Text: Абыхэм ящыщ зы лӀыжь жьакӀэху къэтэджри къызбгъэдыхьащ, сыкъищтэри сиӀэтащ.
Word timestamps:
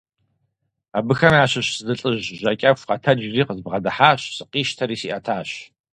Абыхэм 0.97 1.33
ящыщ 1.43 1.67
зы 1.85 1.93
лӀыжь 1.99 2.29
жьакӀэху 2.39 2.87
къэтэджри 2.87 3.47
къызбгъэдыхьащ, 3.47 4.21
сыкъищтэри 4.35 4.95
сиӀэтащ. 5.01 5.49